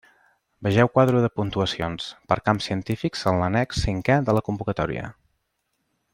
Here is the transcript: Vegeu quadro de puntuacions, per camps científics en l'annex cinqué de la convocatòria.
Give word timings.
Vegeu 0.67 0.87
quadro 0.95 1.17
de 1.25 1.29
puntuacions, 1.39 2.07
per 2.33 2.37
camps 2.47 2.71
científics 2.71 3.23
en 3.33 3.43
l'annex 3.43 3.85
cinqué 3.89 4.17
de 4.31 4.37
la 4.39 4.43
convocatòria. 4.49 5.07